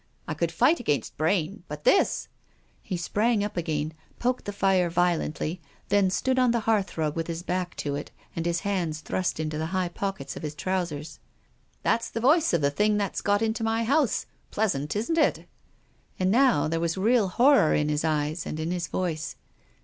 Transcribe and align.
I 0.27 0.33
could 0.33 0.51
fight 0.51 0.79
against 0.79 1.15
brain— 1.15 1.61
but 1.67 1.83
this 1.83 2.27
1" 2.27 2.31
He 2.81 2.97
sprang 2.97 3.43
up 3.43 3.55
again, 3.55 3.93
poked 4.17 4.45
the 4.45 4.51
fire 4.51 4.89
violently, 4.89 5.61
then 5.89 6.09
stood 6.09 6.39
on 6.39 6.49
the 6.49 6.61
hearth 6.61 6.97
rug 6.97 7.15
with 7.15 7.27
his 7.27 7.43
back 7.43 7.75
to 7.75 7.93
it, 7.93 8.09
and 8.35 8.47
his 8.47 8.61
hands 8.61 9.01
thrust 9.01 9.39
into 9.39 9.59
the 9.59 9.67
high 9.77 9.89
pockets 9.89 10.35
of 10.35 10.41
his 10.41 10.55
trousers." 10.55 11.19
That's 11.83 12.09
the 12.09 12.19
voice 12.19 12.51
of 12.51 12.61
the 12.61 12.71
thing 12.71 12.97
that's 12.97 13.21
got 13.21 13.43
into 13.43 13.63
my 13.63 13.83
house," 13.83 14.23
he 14.23 14.25
said." 14.25 14.29
Pleasant, 14.51 14.95
isn't 14.95 15.17
it?" 15.19 15.47
And 16.19 16.31
now 16.31 16.67
there 16.67 16.79
was 16.79 16.97
really 16.97 17.29
horror 17.29 17.75
in 17.75 17.87
his 17.87 18.03
eyes, 18.03 18.47
and 18.47 18.59
in 18.59 18.71
his 18.71 18.87
voice. 18.87 19.35